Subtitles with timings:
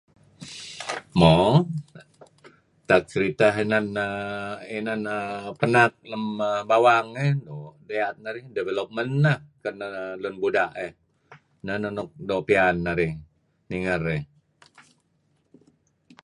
[0.03, 1.37] (Turning page) Mo
[2.89, 3.53] tak seriteh
[4.77, 6.23] inan uhm penak lem
[6.69, 9.75] bawang ngi doo' piyan narih development neh ken
[10.21, 10.71] lun buda'.
[11.65, 13.11] Neh neh nuk doo' pian narih
[13.69, 14.23] ninger iih.